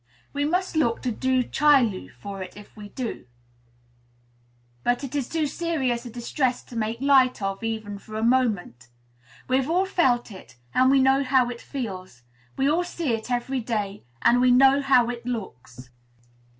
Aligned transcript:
We 0.33 0.45
must 0.45 0.75
look 0.75 1.03
to 1.03 1.11
Du 1.11 1.43
Chaillu 1.43 2.09
for 2.19 2.41
it, 2.41 2.57
if 2.57 2.75
we 2.75 2.89
do; 2.89 3.27
but 4.83 5.03
it 5.03 5.13
is 5.13 5.29
too 5.29 5.45
serious 5.45 6.07
a 6.07 6.09
distress 6.09 6.63
to 6.63 6.75
make 6.75 7.01
light 7.01 7.39
of, 7.39 7.63
even 7.63 7.99
for 7.99 8.15
a 8.15 8.23
moment. 8.23 8.87
We 9.47 9.57
have 9.57 9.69
all 9.69 9.85
felt 9.85 10.31
it, 10.31 10.57
and 10.73 10.89
we 10.89 10.99
know 10.99 11.23
how 11.23 11.51
it 11.51 11.61
feels; 11.61 12.23
we 12.57 12.67
all 12.67 12.83
see 12.83 13.13
it 13.13 13.29
every 13.29 13.59
day, 13.61 14.03
and 14.23 14.41
we 14.41 14.49
know 14.49 14.81
how 14.81 15.07
it 15.11 15.23
looks. 15.23 15.91